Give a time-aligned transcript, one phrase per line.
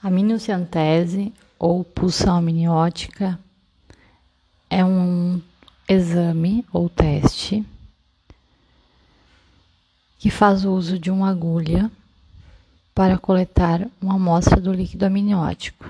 [0.00, 3.36] A minuciantese ou pulsão amniótica
[4.70, 5.42] é um
[5.88, 7.66] exame ou teste
[10.20, 11.90] que faz uso de uma agulha
[12.94, 15.84] para coletar uma amostra do líquido amniótico.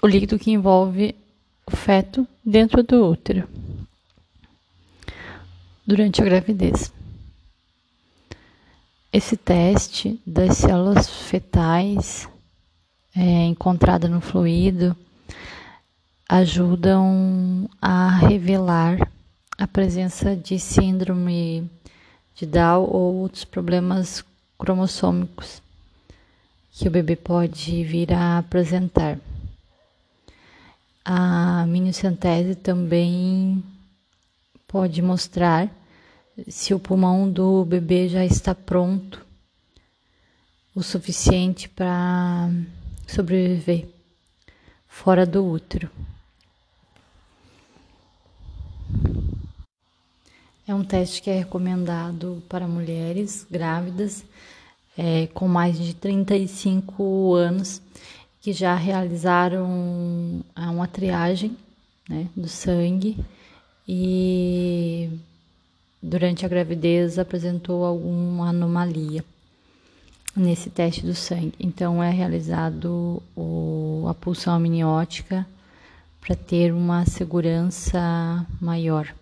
[0.00, 1.16] O líquido que envolve
[1.66, 3.48] o feto dentro do útero
[5.84, 6.92] durante a gravidez.
[9.10, 12.28] Esse teste das células fetais
[13.16, 14.94] é, encontrada no fluido
[16.28, 19.10] ajudam a revelar
[19.56, 21.70] a presença de síndrome
[22.34, 24.22] de Down ou outros problemas
[24.58, 25.62] cromossômicos
[26.70, 29.18] que o bebê pode vir a apresentar.
[31.02, 33.64] A miniocentese também
[34.66, 35.70] pode mostrar
[36.46, 39.26] se o pulmão do bebê já está pronto
[40.74, 42.48] o suficiente para
[43.06, 43.88] sobreviver
[44.86, 45.90] fora do útero.
[50.66, 54.24] É um teste que é recomendado para mulheres grávidas
[54.96, 57.80] é, com mais de 35 anos
[58.40, 61.56] que já realizaram uma triagem
[62.08, 63.16] né, do sangue
[63.86, 65.10] e
[66.02, 69.24] durante a gravidez apresentou alguma anomalia
[70.34, 71.52] nesse teste do sangue.
[71.58, 75.46] Então é realizado o, a pulsão amniótica
[76.20, 79.14] para ter uma segurança maior,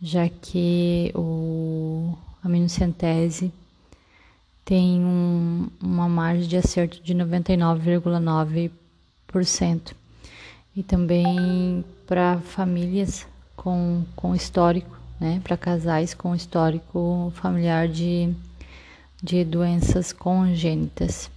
[0.00, 3.52] já que o, a minocentese
[4.64, 9.92] tem um, uma margem de acerto de 99,9%.
[10.76, 13.26] E também para famílias
[13.56, 18.34] com, com histórico né, para casais com histórico familiar de,
[19.22, 21.30] de doenças congênitas.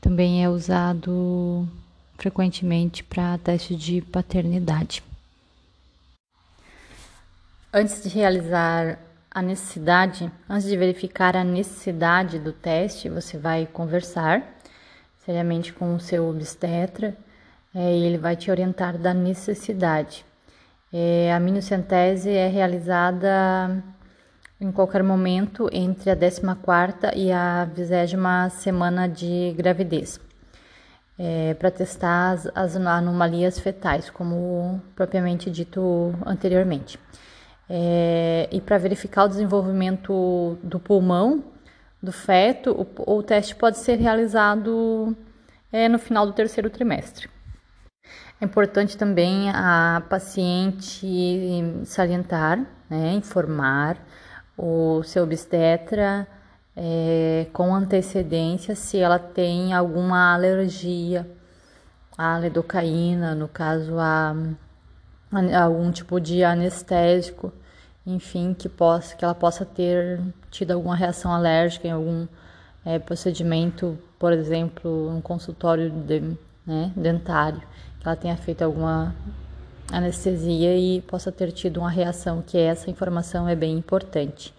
[0.00, 1.68] Também é usado
[2.16, 5.02] frequentemente para teste de paternidade.
[7.72, 8.98] Antes de realizar
[9.30, 14.54] a necessidade, antes de verificar a necessidade do teste, você vai conversar
[15.24, 17.16] seriamente com o seu obstetra
[17.74, 20.24] é, e ele vai te orientar da necessidade.
[20.96, 23.82] É, a minucentese é realizada
[24.60, 26.40] em qualquer momento entre a 14
[27.16, 30.20] e a 20 semana de gravidez,
[31.18, 36.96] é, para testar as, as, anomalias fetais, como propriamente dito anteriormente.
[37.68, 41.42] É, e para verificar o desenvolvimento do pulmão
[42.00, 45.16] do feto, o, o teste pode ser realizado
[45.72, 47.33] é, no final do terceiro trimestre.
[48.44, 51.06] É importante também a paciente
[51.86, 52.58] salientar,
[52.90, 53.96] né, informar
[54.54, 56.28] o seu obstetra
[56.76, 61.26] é, com antecedência se ela tem alguma alergia
[62.18, 64.36] à lidocaína, no caso a,
[65.32, 67.50] a algum tipo de anestésico,
[68.06, 70.20] enfim, que possa que ela possa ter
[70.50, 72.26] tido alguma reação alérgica em algum
[72.84, 76.20] é, procedimento, por exemplo, um consultório de,
[76.66, 77.62] né, dentário
[78.04, 79.14] ela tenha feito alguma
[79.90, 84.52] anestesia e possa ter tido uma reação, que essa informação é bem importante.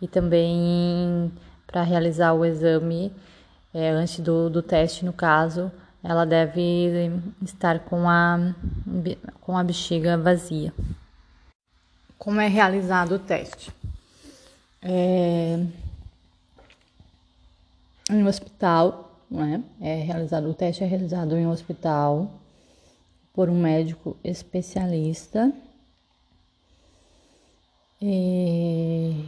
[0.00, 1.32] E também
[1.66, 3.12] para realizar o exame,
[3.74, 5.70] é, antes do, do teste, no caso,
[6.02, 8.54] ela deve estar com a,
[9.40, 10.72] com a bexiga vazia.
[12.16, 13.70] Como é realizado o teste?
[14.80, 15.60] É,
[18.10, 19.62] em um hospital, né?
[19.80, 22.30] é realizado o teste é realizado em um hospital
[23.38, 25.52] por um médico especialista.
[28.02, 29.26] E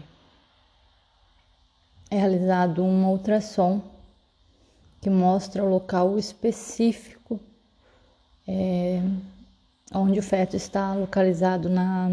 [2.10, 3.80] é realizado um ultrassom
[5.00, 7.38] que mostra o local específico
[8.48, 9.00] é,
[9.94, 12.10] onde o feto está localizado na,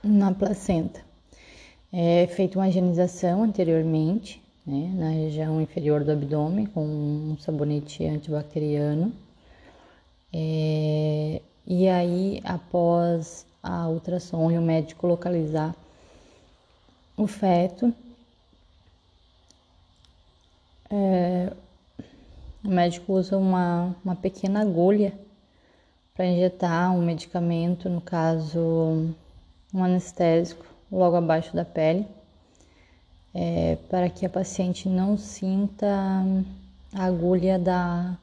[0.00, 1.00] na placenta.
[1.92, 9.25] É feita uma higienização anteriormente, né, na região inferior do abdômen, com um sabonete antibacteriano.
[10.32, 15.74] É, e aí, após a ultrassom e o médico localizar
[17.16, 17.92] o feto,
[20.90, 21.52] é,
[22.64, 25.12] o médico usa uma, uma pequena agulha
[26.14, 29.14] para injetar um medicamento, no caso,
[29.72, 32.06] um anestésico, logo abaixo da pele,
[33.34, 35.86] é, para que a paciente não sinta
[36.94, 38.16] a agulha da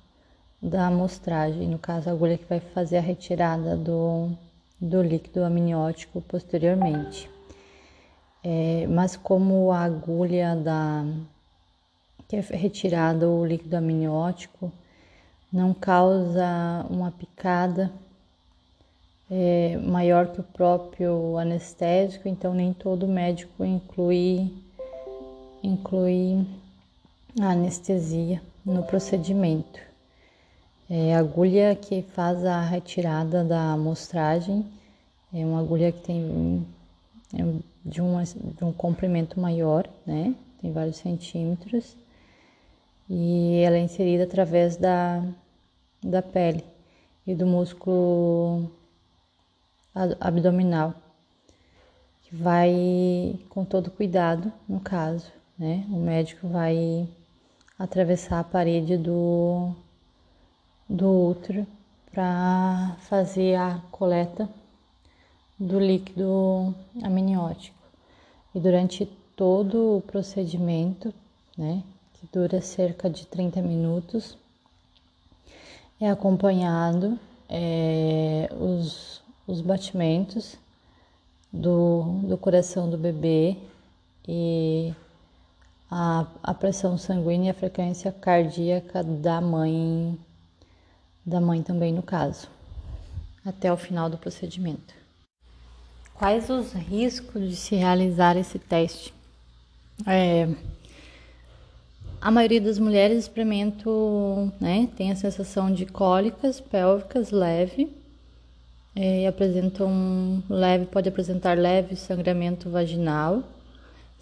[0.64, 4.32] da amostragem, no caso a agulha que vai fazer a retirada do,
[4.80, 7.30] do líquido amniótico posteriormente.
[8.42, 11.06] É, mas como a agulha da
[12.28, 14.72] que é retirado o líquido amniótico,
[15.52, 17.92] não causa uma picada
[19.30, 24.52] é, maior que o próprio anestésico, então nem todo médico inclui,
[25.62, 26.48] inclui
[27.40, 29.93] a anestesia no procedimento.
[30.96, 34.64] É, a agulha que faz a retirada da amostragem
[35.34, 36.68] é uma agulha que tem
[37.34, 37.38] é
[37.84, 40.36] de, uma, de um comprimento maior, né?
[40.62, 41.98] Tem vários centímetros.
[43.10, 45.26] E ela é inserida através da,
[46.00, 46.64] da pele
[47.26, 48.70] e do músculo
[50.20, 50.94] abdominal,
[52.22, 55.26] que vai com todo cuidado, no caso,
[55.58, 55.88] né?
[55.90, 57.08] O médico vai
[57.80, 59.76] atravessar a parede do,
[60.88, 61.66] do útero
[62.12, 64.50] para fazer a coleta
[65.60, 67.78] do líquido amniótico.
[68.54, 71.14] E durante todo o procedimento,
[71.58, 71.84] né,
[72.14, 74.38] que dura cerca de 30 minutos,
[76.00, 77.18] é acompanhado
[77.50, 80.58] é, os, os batimentos
[81.52, 83.58] do, do coração do bebê
[84.28, 84.94] e
[85.90, 90.18] a, a pressão sanguínea e a frequência cardíaca da mãe,
[91.26, 92.48] da mãe também no caso,
[93.46, 94.94] até o final do procedimento.
[96.14, 99.14] Quais os riscos de se realizar esse teste?
[100.06, 100.48] É,
[102.22, 103.90] a maioria das mulheres experimenta,
[104.60, 107.92] né, tem a sensação de cólicas pélvicas leve
[108.96, 113.44] é, e apresentam leve, pode apresentar leve sangramento vaginal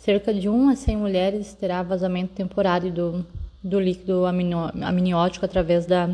[0.01, 3.25] Cerca de 1 a 100 mulheres terá vazamento temporário do,
[3.63, 6.09] do líquido amniótico através da,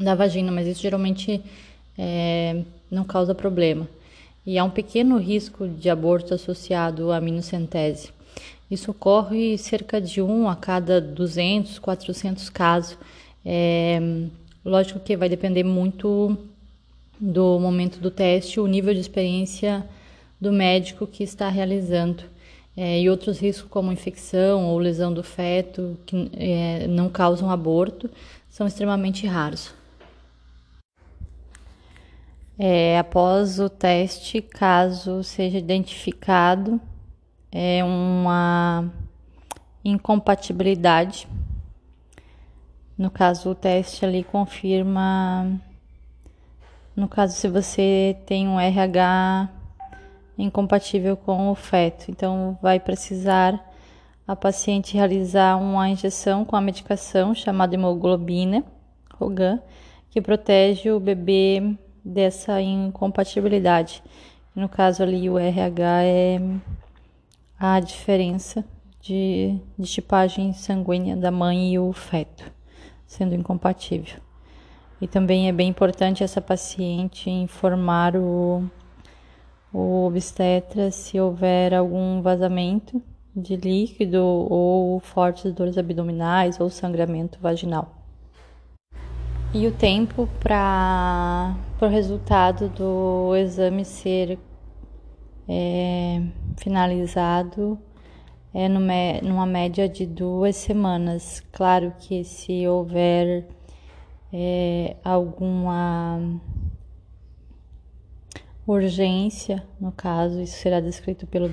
[0.00, 1.40] da vagina, mas isso geralmente
[1.96, 3.88] é, não causa problema.
[4.46, 8.10] E há um pequeno risco de aborto associado à minocentese.
[8.70, 12.96] Isso ocorre cerca de 1 a cada 200, 400 casos.
[13.44, 14.00] É,
[14.64, 16.36] lógico que vai depender muito
[17.18, 19.84] do momento do teste, o nível de experiência
[20.40, 22.24] do médico que está realizando
[22.76, 28.08] é, e outros riscos como infecção ou lesão do feto que é, não causam aborto
[28.48, 29.74] são extremamente raros.
[32.62, 36.78] É, após o teste, caso seja identificado
[37.50, 38.92] é uma
[39.82, 41.26] incompatibilidade,
[42.98, 45.58] no caso o teste ali confirma,
[46.94, 49.48] no caso se você tem um RH
[50.36, 52.10] incompatível com o feto.
[52.10, 53.58] Então, vai precisar
[54.28, 58.62] a paciente realizar uma injeção com a medicação chamada hemoglobina,
[59.14, 59.62] Rogan,
[60.10, 64.02] que protege o bebê dessa incompatibilidade.
[64.54, 66.40] No caso ali, o RH é
[67.58, 68.64] a diferença
[69.00, 72.50] de, de tipagem sanguínea da mãe e o feto,
[73.06, 74.20] sendo incompatível.
[75.00, 78.68] E também é bem importante essa paciente informar o
[79.72, 83.00] o obstetra se houver algum vazamento
[83.34, 87.99] de líquido ou fortes dores abdominais ou sangramento vaginal.
[89.52, 94.38] E o tempo para o resultado do exame ser
[95.48, 96.22] é,
[96.56, 97.76] finalizado
[98.54, 101.42] é numa média de duas semanas.
[101.50, 103.48] Claro que se houver
[104.32, 106.40] é, alguma
[108.64, 111.46] urgência, no caso, isso será descrito pelo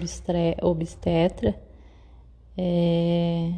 [0.61, 1.59] obstetra,
[2.55, 3.53] é,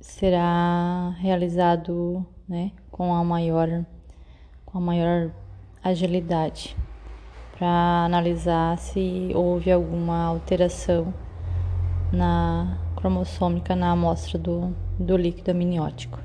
[0.00, 3.84] será realizado né, com a maior
[4.66, 5.30] com a maior
[5.82, 6.76] agilidade
[7.56, 11.14] para analisar se houve alguma alteração
[12.12, 16.18] na cromossômica na amostra do, do líquido amniótico.